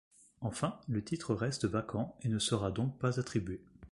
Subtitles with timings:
[0.39, 3.63] Enfin, le titre reste vacant et ne sera donc pas attribué.